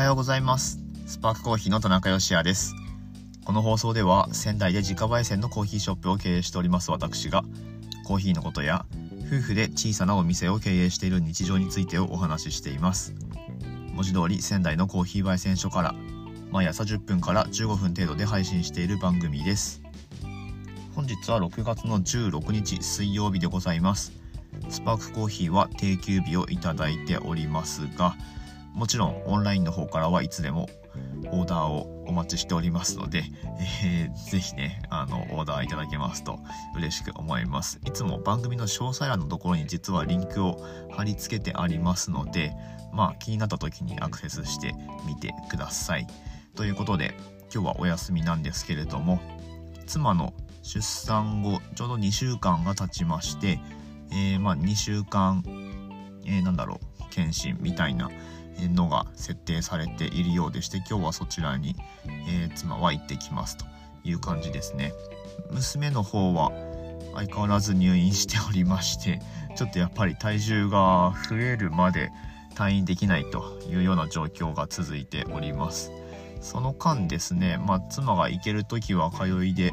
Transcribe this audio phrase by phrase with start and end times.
[0.00, 0.78] はようございます。
[1.06, 2.74] スパークコーヒーの田中芳也です。
[3.44, 7.44] この放送では仙台で自家焙煎のコーヒーショップを経営しております私が
[8.06, 8.86] コーヒーのことや
[9.26, 13.14] 夫婦で小さなお店を経営している日常についてをお話ししています。
[13.92, 15.94] 文字通り仙台のコーヒー焙煎所から
[16.50, 19.82] 毎朝10分から15分程度で配信している番組です。
[20.94, 24.12] 本日は6月の16日水曜日でございます。
[24.70, 28.16] スパークコーヒーは定休日をいただいておりますが、
[28.74, 30.68] もちろんオンラインの方からはいつでも
[31.32, 33.24] オーダーをお待ちしておりますので、
[33.84, 36.40] えー、ぜひね、あの、オーダーいただけますと
[36.76, 37.80] 嬉しく思います。
[37.84, 42.52] いつも番組の詳細欄のところに実はリンクを貼り付けてありますので、
[42.92, 44.74] まあ気になった時にアクセスして
[45.06, 46.06] みてください。
[46.56, 47.14] ということで、
[47.52, 49.20] 今日はお休みなんですけれども、
[49.86, 53.60] 妻の出産後ちょうど2週間が経ちまして、
[54.10, 55.44] えーまあ2週間、
[56.24, 58.10] えーなんだろう、検診みたいな
[58.68, 61.76] のが設定されているようでして今日はそちらに、
[62.28, 63.64] えー妻は行ってきますと
[64.04, 64.92] いう感じですね。
[65.50, 66.52] 娘の方は
[67.14, 69.20] 相変わらず入院しておりまして
[69.56, 72.10] ちょっとやっぱり体重が増えるまで
[72.54, 75.92] 退院できないというような状況が続いております。
[76.40, 79.72] その間ですね、まあ、妻が行ける時は通いで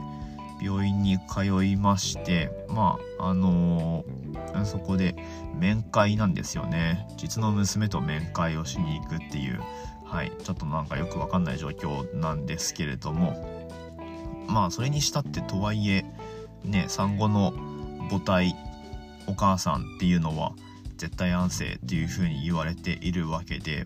[0.62, 4.17] 病院に通いましてまああのー
[4.66, 5.16] そこで
[5.56, 7.08] 面会なんですよね。
[7.18, 9.62] 実の娘と面会をしに行くっていう。
[10.06, 10.32] はい。
[10.44, 13.68] ちょっとなんかよくわかんない状況なんですけれども。
[14.48, 16.06] まあそれにしたってとはいえ
[16.64, 17.54] ね産後の
[18.10, 18.56] 母体
[19.28, 20.54] お母さんっていうのは
[20.96, 23.86] 絶対安静っていうふうに言われているわけで。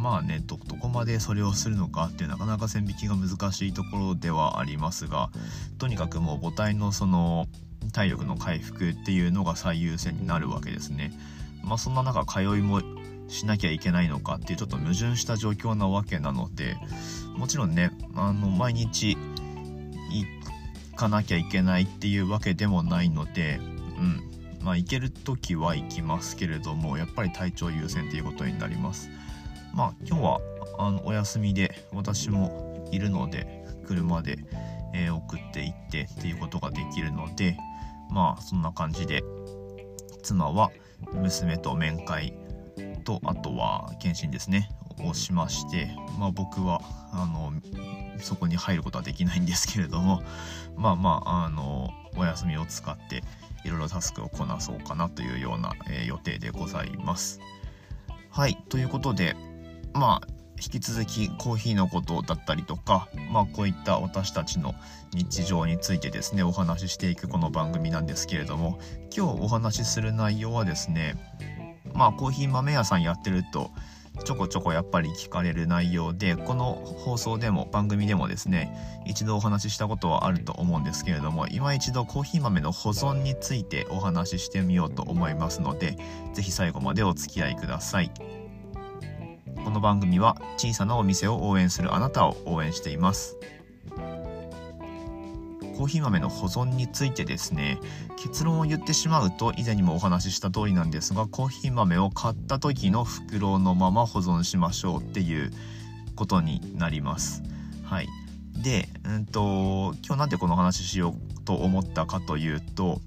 [0.00, 5.30] まあねどこまでそれをするのかっていうなかなか線引きが難しいところではありますが
[5.78, 7.46] とにかくもう母体のその
[7.92, 11.12] 体力の回復っていうのが最優先になるわけですね。
[11.62, 12.80] まあそんな中通いも
[13.28, 16.76] しなきゃいけないのかっていうちょっと矛盾した状況なわけなので
[17.36, 19.16] もちろんねあの毎日
[20.10, 24.22] 行かなきゃいけないっていうわけでもないのでうん
[24.62, 29.10] まあ行ける時は行きますけれどもやっぱり体調優先っていうことになります。
[29.74, 30.40] まあ今日は
[30.78, 34.38] あのお休みで私もいるので車で、
[34.94, 37.56] えー送っていってっていうことができるので
[38.10, 39.22] まあそんな感じで
[40.22, 40.70] 妻は
[41.12, 42.34] 娘と面会
[43.04, 44.70] とあとは検診ですね
[45.04, 46.80] をしましてまあ僕は
[47.12, 47.52] あの
[48.20, 50.22] そこに入ることはできないんですけれども
[50.76, 53.22] まあまああのお休みを使って
[53.64, 57.40] いろいろタスクをこなそうかなというような、えー予定でございます。
[58.30, 59.36] はいということで
[59.92, 60.28] まあ
[60.60, 64.74] 引き続きコーヒーのことだったりとか、まあ、こういった私たちの
[65.14, 68.78] 日常についてですねお話ししていくこの番組なんですけれども
[69.16, 71.16] 今日お話しする内容はですね
[71.94, 73.70] まあコーヒー豆屋さんやってると
[74.24, 85.96] ちょこちょこやっぱり聞かれる内容でこの放送でも番組でもですね一度お話ししたことはあると思うんですけれども今一度コーヒー豆の保存についてお話ししてみようと思いますので
[86.34, 88.39] 是非最後までお付き合いください。
[89.64, 93.36] この番組は小さなお店を応援するあなたを応援しています。
[95.76, 97.78] コーヒー豆の保存についてですね
[98.18, 105.50] 結論を言ってしまうと以前にもお話しした通りなんですがコーヒー豆を買った時の袋のまま保存しましょうっていう
[106.16, 107.42] ことになります。
[107.82, 108.08] はい。
[108.62, 113.00] でうんと今日なんでこの話しようと思ったかというと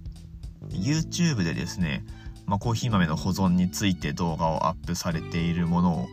[0.69, 2.03] YouTube でですね、
[2.47, 6.08] まあ、コーヒー豆の保存について動画をアップされているものを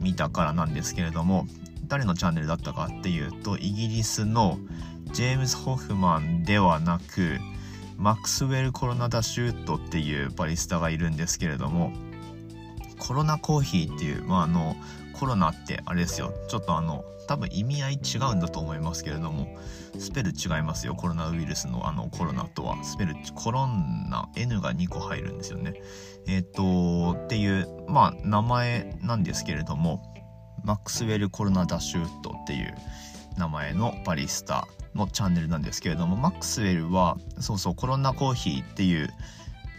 [0.00, 1.46] 見たからなんですけれども
[1.86, 4.58] 誰のチャンネルだったかっていうとイギリスの
[5.12, 7.38] ジェームズ・ホフマンではなく
[7.96, 11.92] マックスウェル・コロナダシュートっていうバリスタがいるんですけれども
[12.98, 14.76] コロナコーヒーっていう、まあ、あの
[15.18, 16.32] コロナってあれですよ。
[16.48, 19.56] ちょっとあの多分意味合い違うんだと思いますけれども
[19.98, 20.94] スペル違いますよ。
[20.94, 22.82] コロナウイルスのあのコロナとは。
[22.84, 25.74] スペルコロナ N が2個入るんですよね。
[26.26, 30.14] えっ、とっていうまあ名前なんですけれども
[30.64, 32.74] マックスウェル・コロナダッシュートっていう
[33.36, 39.08] 名前のバリスタのチャンネルなんですけれどもマックスウェルはそうそうコロナコーヒーっていう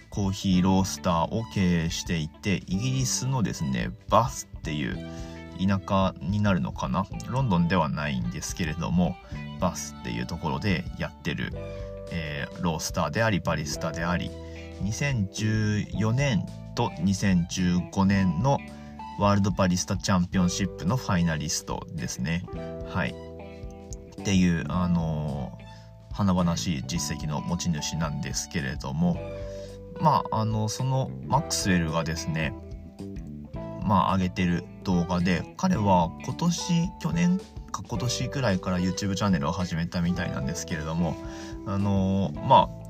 [0.09, 5.07] コーヒーロースターを経営していてイギリスのですねバスっていう
[5.65, 7.05] 田舎になるのかな？
[7.27, 9.15] ロンドンではないんですけれども
[9.59, 11.51] バスっていうところでやってる、
[12.11, 14.31] えーロースターでありバリスタであり
[14.83, 16.45] 2014年
[16.75, 18.57] と2015年の
[19.19, 22.45] ワールドバリスタチャンピオンシップのファイナリストですね。
[22.87, 23.13] はい。
[24.19, 25.69] っていう、あのー
[26.11, 29.17] 華々しい実績の持ち主なんですけれども、
[30.01, 32.53] まあ、あの、そのマックスウェルがですね、
[33.89, 37.39] まあ上げてる動画で彼は今年去年
[37.71, 41.17] か今年くらいから YouTube チャンネルを始めたみたいなんですけれども
[41.65, 42.89] あのー、まあ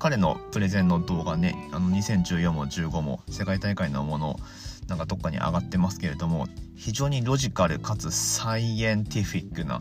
[0.00, 4.36] 彼のプレゼンの動画ねあの2014も15も世界大会のもの
[4.88, 9.80] なんかどっかに上がってますけれども非常にロジカルかつサイエンティフィックな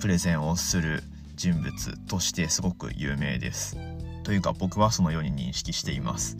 [0.00, 1.04] プレゼンをする
[1.36, 3.76] 人物としてすごく有名です。
[4.24, 6.36] というか僕はそのように認識しています。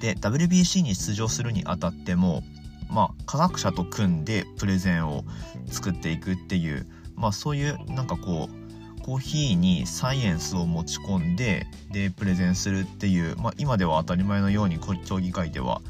[0.00, 2.42] で WBC に出場するにあたっても
[2.90, 5.24] まあ科学者と組んでプレゼンを
[5.70, 8.60] 作っていくっていうまあそういうなんかこう
[9.02, 15.80] コーヒーにサイエンスを持ち込んででプレゼンするっていう、まあ、今では当たり前のように競技会では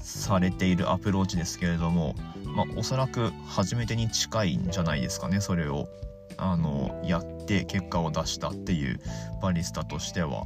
[0.00, 2.14] されているアプローチですけれども、
[2.44, 5.88] まあ、おそらく初めてに近いんじゃないですかねそれを
[6.38, 9.00] あのやって結果を出したっていう
[9.42, 10.44] バリスタとしては、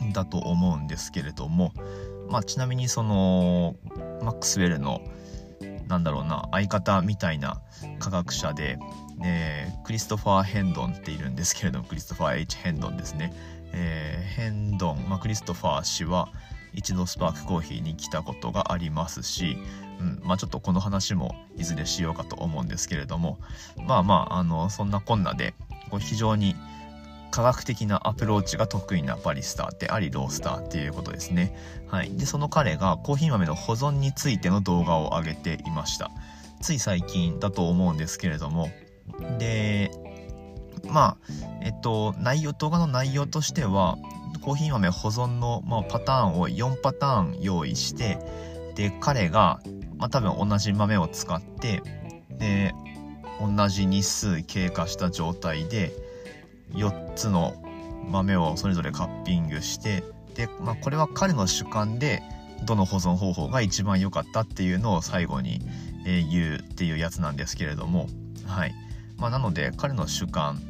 [0.00, 1.72] うん、だと思うんですけれども、
[2.28, 3.76] まあ、ちなみにその
[4.22, 5.00] マックスウェルの
[5.88, 7.60] なんだろうな相方みたいな
[7.98, 8.78] 科学者で
[9.22, 13.32] えー、クリストファー・ヘンドンっているんですけれどもクリストファー・ H・ ヘンドンですね、
[13.72, 16.28] えー、ヘンドン、まあ、クリストファー氏は
[16.74, 19.56] 一度スパークコーヒーに来たことがありますし、
[20.00, 23.38] うんまあ、ちょっとこの話もいずれしようかと思うんですけれども
[23.86, 25.54] まあまああのそんなこんなで
[25.90, 26.54] こう非常に
[27.36, 31.54] 科学的なアプローチが得意なバリスタでありロースターっていうことですね。
[31.86, 36.10] はい、でその彼がコーヒー豆の保存についての動画を上げていました。
[36.62, 38.70] つい最近だと思うんですけれども
[39.38, 39.90] で
[40.88, 41.16] まあ
[41.60, 43.98] えっと内容動画の内容としては
[44.40, 48.16] コーヒー豆保存の、まあ、パターンを4パターン用意して
[48.76, 49.60] で彼が、
[49.98, 51.82] まあ、多分同じ豆を使って
[52.30, 52.74] で
[53.38, 56.05] 同じ日数経過した状態で
[56.72, 57.54] 4つの
[58.08, 60.04] 豆をそれぞれカッピングして
[60.34, 62.22] で、まあ、これは彼の主観で
[62.64, 65.60] どの保存方法が一番良かったっていうのを最後に、
[66.06, 68.06] え言うっていうやつなんですけれども
[68.46, 68.74] はい。
[69.18, 70.60] まあ、なので彼の主観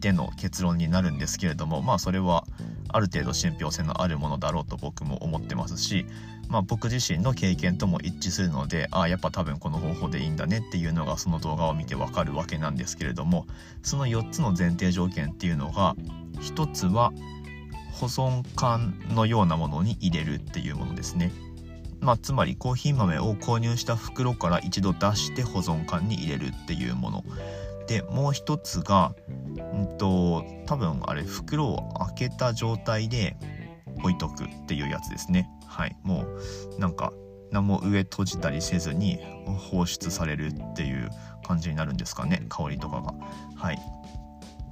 [0.00, 2.44] での結論になるんですけれどもまあそれは
[2.88, 6.06] ある程度信憑性のあるものだろうと僕も思ってますし、
[6.48, 13.46] まあ、僕自身の経験とも一致するのでああやっぱ多分この方法でいいんだねっていうのがその動画を見てわかるわけなんですけれども
[13.82, 15.94] その4つの前提条件っていうのが
[16.40, 17.12] 1つは
[17.92, 21.32] 保存缶のようなものに入れるっていうものですね。
[22.00, 27.24] まあ、つまりコーヒー豆を購入した袋から一度出して保存缶に入れるっていうもの
[27.88, 29.16] でもう一つが、
[29.74, 33.36] うんと、多分あれ袋を開けた状態で
[33.96, 35.96] 置いとくっていうやつですねはい。
[36.02, 36.24] も
[36.76, 37.12] うなんか
[37.52, 39.18] 何も上閉じたりせずに
[39.70, 41.10] 放出されるっていう
[41.46, 43.14] 感じになるんですかね香りとかが。
[43.56, 43.78] はい。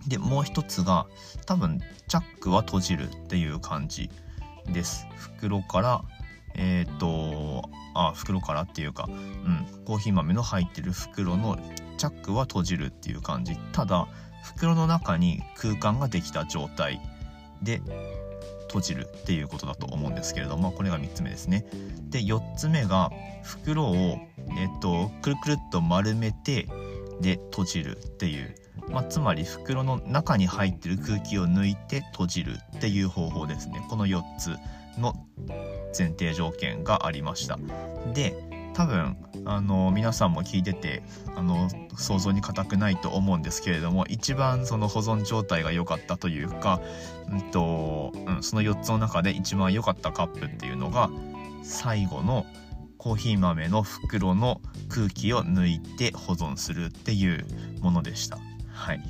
[0.08, 1.06] でもう一つが
[1.46, 4.10] 多分チャックは閉じるっていう感じ
[4.72, 5.06] です。
[5.16, 6.02] 袋から
[6.54, 11.58] えっ、とあ袋からっていうか、うん、コーヒー豆の入ってる袋の
[11.98, 13.56] チャックは閉じるっていう感じ。
[13.72, 14.08] ただ
[14.44, 17.00] 袋の中に空間ができた状態
[17.62, 17.82] で
[18.76, 21.64] 閉じるっていうことだと思うんですけれどもこれが3つ目ですね。
[22.10, 23.10] で4つ目が
[23.42, 24.18] 袋を
[24.58, 26.68] えっとくるくるっと丸めて
[27.20, 28.54] で閉じるっていう、
[28.90, 33.82] まあ、つまり袋の中に入ってる空気を抜いて閉じるっていう方法ですね。
[33.88, 34.56] この4つ
[34.98, 35.14] の
[35.96, 37.58] 前提条件がありました。
[38.12, 38.34] で
[38.76, 39.16] 多分
[39.46, 41.02] あの皆さんも聞いてて
[41.34, 46.82] あの想像に難くないと思うんですけれども一番その保存状態が良かったというか、
[47.32, 51.10] うんとうん、その4つの中で一番良かったカップっていうのが
[51.62, 52.44] 最後の
[52.98, 57.46] コーヒー豆の袋の空気を抜いて保存するっていう
[57.80, 58.38] ものでした。
[58.72, 59.00] はい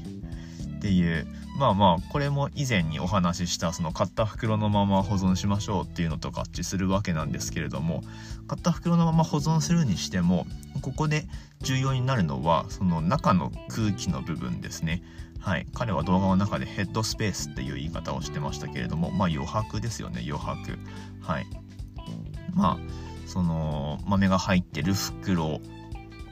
[0.87, 1.27] っていう
[1.59, 8.03] まあまあこれも以前にお話ししたその買った袋のまま保存しましょうっていうのと合致するわけなんですけれども
[8.47, 10.47] 買った袋のまま保存するにしても
[10.83, 11.27] ここで
[11.63, 15.03] 重要になるのはその中の空気の部分ですね。
[15.41, 15.67] はい。
[15.75, 20.79] 彼は動画の中でヘッドスペースっていう言い方をしてましたけれどもまあ余白ですよね余白。
[21.21, 21.47] はい。
[22.55, 22.79] まあ
[23.27, 25.61] その豆が入ってる袋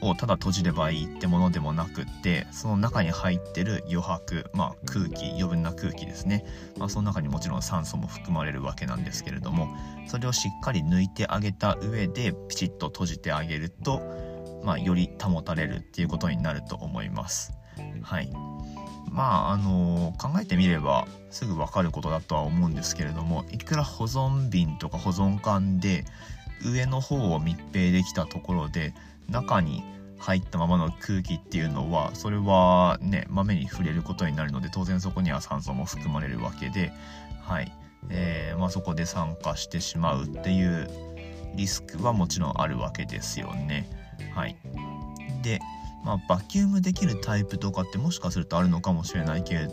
[0.09, 6.45] をただ閉じればいいってものでもなくってその中に入ってる余白、まあ、空気余分な空気ですね、
[6.79, 9.69] まあ、その中にもちろん酸素も含まれるわけなんですけれども
[10.07, 14.01] それをしっかり抜いてあげた上でピチッと閉じてあげると、
[14.65, 17.53] まあ、より保たれるっていうことになると思います。
[18.03, 18.31] はい
[19.11, 26.05] まああの考えてみればすぐ分かることだとは思うんですけれどもいくら保存瓶とか保存缶で
[26.65, 28.93] 上の方を密閉できたところで
[29.29, 29.83] 中に
[30.19, 36.93] 入ったままの空気っていうのはそれはね豆に触れることになるので当然そこには酸素も含まれるわけで
[37.45, 37.73] はい、
[38.11, 40.89] えー、まあ、そこで酸化してしまうっていう
[41.55, 43.89] リスクはもちろんあるわけですよね。
[44.35, 44.57] はい、
[45.43, 45.61] で、
[46.05, 49.69] まあ、バキュームできるタイプとかってもしかするとあるのかもしれないけれ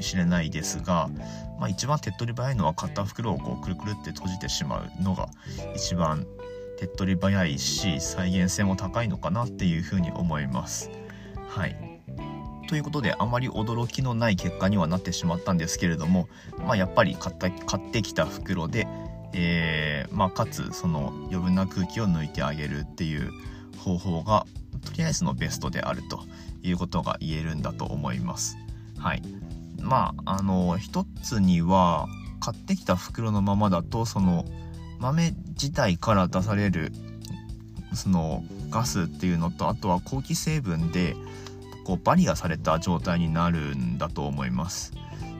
[0.00, 1.10] 知れないですが、
[1.58, 5.28] まあ、一番手っ取り早いのは買った袋をこうくるくるって閉じてしまうのが
[5.74, 6.26] 一番
[6.78, 10.90] 手っ取り早いし再現性も高いのかなっていうふうに思います。
[11.48, 11.96] はい
[12.68, 16.28] ということであまり驚きのない結果にはなってしまったんですけれども、
[16.58, 18.88] まあ、やっぱり買った買ってきた袋で、
[19.32, 23.30] えー、まあ、かつその余分な空気を抜いてあげるっていう
[23.78, 24.46] 方法が
[24.84, 26.24] とりあえずのベストであると
[26.62, 28.56] いうことが言えるんだと思います。
[28.98, 29.22] はい、
[29.80, 32.08] まああの一つには
[32.40, 34.44] 買ってきた袋のままだとその
[34.98, 36.92] 豆自体から出される
[37.94, 41.16] そのガスっていうのとあとは後期成分で
[41.84, 44.92] こうバリアされた状態になるんだと思います。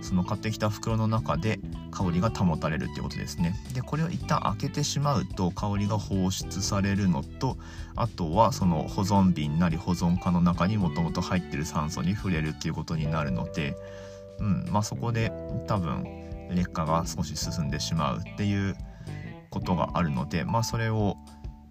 [0.02, 1.58] その買ってきた袋の中で
[1.90, 3.56] 香りが保たれるっていうことですね。
[3.74, 7.56] でこれを一旦開けてしまうと香りが放出されるのと
[7.96, 13.74] あとはその保存瓶なり保存缶の中にもともと入ってる酸素に触れるっていうことになるので
[14.38, 15.32] うんまあ、そこで
[15.66, 16.04] 多分
[16.50, 18.76] 劣化が少し進んでしまうっていう
[19.56, 21.16] ことがあるので、まあ、それを、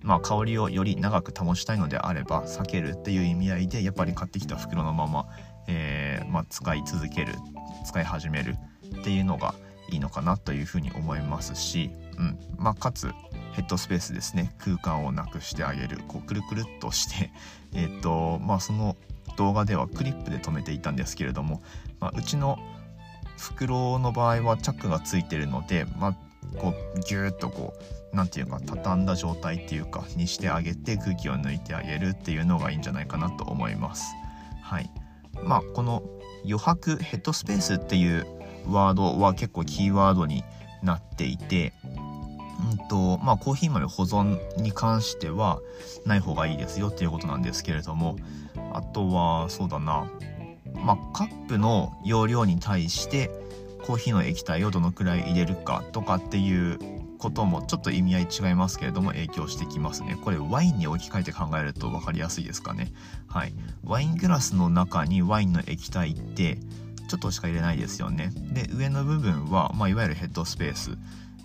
[0.02, 5.28] まあ、香りをより長く保ちたいのであれば避けるっていう意味合いでやっぱり買ってきた袋のまま、
[5.68, 7.34] えー、まあ、使い続ける
[7.86, 8.56] 使い始める
[9.02, 9.54] っていうのが
[9.92, 12.40] いいのかなというふうに思いますし、うん。
[12.58, 13.12] まあ、かつ
[13.54, 14.52] ヘッドスペースですね。
[14.58, 16.00] 空間をなくしてあげる。
[16.08, 17.32] こうくるくるっとして
[17.74, 18.98] えっ、とまあその
[19.38, 21.62] 動画ではクリップで留めていたんですけれども、
[22.00, 22.58] まあ、うちの
[23.38, 26.16] 袋の場合はチャックがついてるので、まあ、
[26.58, 27.74] こうギューッとこ
[28.14, 34.06] う何て言うか畳んだ状態っていうかにしてあげて空気を抜いてあげるっていうのがいいんじゃないかなと思います。
[34.62, 34.90] はい
[35.44, 36.02] まあ、この
[36.44, 38.26] 余白ヘッドスペースっていう
[38.68, 40.44] ワードは結構キーワードに
[40.82, 41.74] なっていて
[42.72, 45.60] うんとまあ、コーヒー豆保存に関しては
[46.06, 48.16] ない方がいいですよっていうことなんですけれども
[48.74, 50.10] あとはそうだな、
[50.74, 53.30] まあ、カップの容量に対して
[53.86, 56.80] コーヒーの液体をどのくらい入れるかとかっていう
[57.20, 60.18] こともちょっと意味合い違いますけれども影響してきますね。
[60.24, 62.92] これワインに置き換えて考えると分かりやすいですかね。
[63.28, 63.54] はい。
[63.84, 66.58] ワイングラスの中にワインの液体って
[67.08, 68.32] ちょっとしか入れないですよね。
[68.54, 70.98] で上の部分は、まあ、いわゆるヘッドスペース。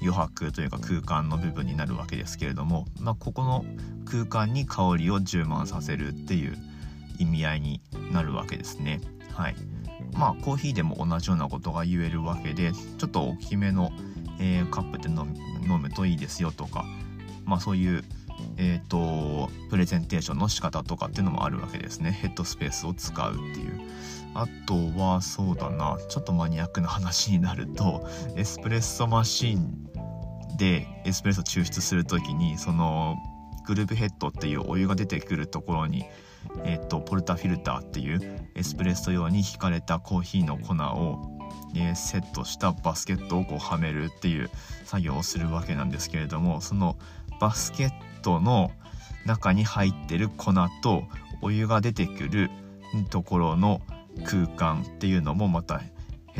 [0.02, 3.66] 余白というか空間の部分になるわけですけれども、まあ、ここの
[4.06, 6.56] 空間に香りを充満させるっていう
[7.18, 9.02] 意味合いになるわけですね。
[9.34, 9.56] はい、
[10.14, 13.90] まあコーヒーでも同じようなことが言えるわけでちょっと大きめの、
[14.38, 16.84] えー、カップで飲むといいですよとか、
[17.44, 18.04] まあ、そういう
[18.56, 22.10] えーと、プレゼンテーションの仕方とかっていうのもあるわけですね。
[22.10, 23.80] ヘッドスペースを使うっていう。
[24.34, 25.98] あとはそうだな。
[26.08, 29.88] ちょっとマニアックな話になるとエスプレッソマシン
[30.56, 33.16] でエスプレッソ抽出する時にその
[33.66, 36.04] グルーブヘッドっていうお湯が出てくるところに、
[36.64, 41.38] えっと、ポルタフィルターっていうエスプレッソ用に引かれたコーヒーの粉を、
[41.74, 44.50] え、セットしたバスケットをこうはめるっていう
[44.84, 46.96] 作業をするわけなんですけれどもその
[47.40, 47.90] バスケッ
[48.22, 48.70] トの
[49.24, 51.04] 中に入ってる粉と
[51.42, 52.50] お湯が出てくる
[53.10, 53.80] ところの
[54.24, 55.80] 空間っていうのもまた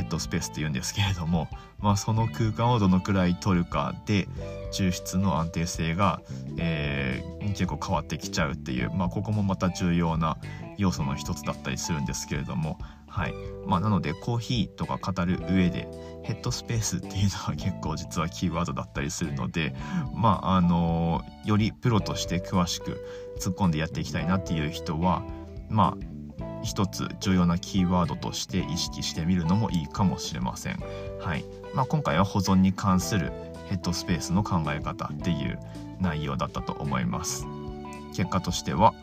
[0.00, 4.28] ヘッドスペースっていうんですけれども、 まあ、その空間をどのくらい取るかで
[4.72, 6.22] 抽出の安定性が、
[6.56, 10.38] えー、結構変わってきちゃうっていう、まあ、ここもまた重要な
[10.78, 13.34] 要素の一つだったりするんですけれども、はい。
[13.66, 15.88] まあ、なのでコーヒーとか語る上で
[16.22, 19.74] ヘッドスペースっていうのは結構実はキーワードだったりするので、
[20.14, 23.04] まああのよりプロとして詳しく
[23.38, 25.22] 突っ込んでやっていきたいなっていう人は
[25.68, 26.19] まあ
[26.62, 30.78] 一つ重要なキーワードとして意識してみるのもいいかもしれません。
[31.20, 33.32] はいまあ、今回は保存に関する
[33.68, 35.58] ヘッドスペースの考え方っていう
[36.00, 37.46] 内容だったと思います。
[38.14, 38.94] 結果としては、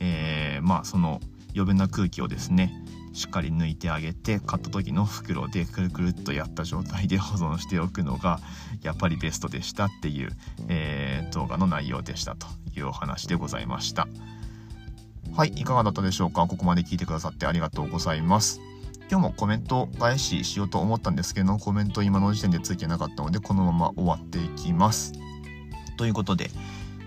[0.00, 1.20] えー、まあその
[1.54, 2.72] 余分な空気をですね
[3.12, 8.40] しっかり抜いてあげて買った時の袋でくるくるっとやった状態で 保存しておくのが
[8.82, 10.30] やっぱりベストでしたっていう、
[10.68, 14.08] えー、動画の内容でしたというお話でございました。
[15.34, 16.46] はい、いかがだったでしょうか？
[16.46, 18.60] ここまで聞いてくださってありがとうございます。
[19.10, 25.12] 今日もコメント返ししようと思ったんですけど、コメント今の時点でついてなかったので、このまま終わっていきます。
[25.96, 26.50] ということで、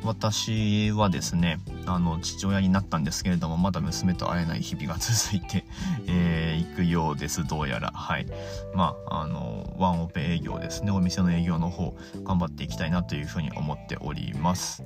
[0.04, 5.64] 私はですね、あの、父親になったんですけれども、まだ娘と会えない日々が続いて、
[6.08, 7.92] えー、行くようです、どうやら。
[7.92, 8.26] はい。
[8.74, 14.84] まあ、あの、ワンオペ営業ですね、お店の営業の方、頑張っていきたいなというふうに思っております。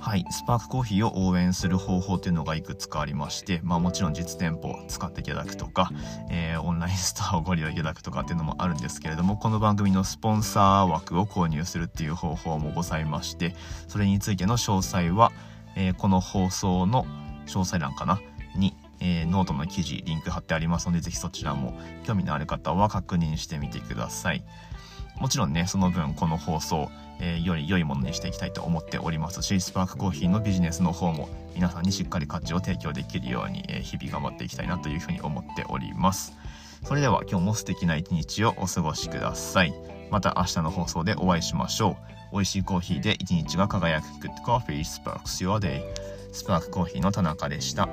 [0.00, 5.90] はい、スパークコーヒーを応援する方法というのがいくつかありまして、まあ、もちろん実店舗を使っていただくとか、
[6.30, 13.54] えー、オンラインストアをご利用いただくとかっていうのもあるんですけれどもこの番組のスポンサー枠を購入するっていう方法もございまして
[13.88, 15.32] それについての詳細は、
[15.76, 17.04] えー、この放送の
[17.46, 18.20] 詳細欄かな？
[18.56, 24.42] にえー、ノートの記事リンク貼ってありますのでぜひそちらも興味のある方は確認してみてください。
[25.18, 36.34] もちろんねその分この放送えー、より良いものにしていきたいと思っておりますしスパークコーヒーのビジネスの方も皆さんにしっかり価値を提供できるように、えー、日々頑張っていきたいなというふうに思っております。
[36.84, 39.74] それでは今日も素敵な一日をお過ごしください。
[40.10, 41.96] また明日の放送でお会いしましょ
[42.32, 42.32] う。
[42.32, 44.06] 美味しいコーヒーで一日が輝く。
[44.18, 45.82] Good Coffee Sparks Your Day
[46.32, 47.88] スパークコーヒーの田中でした。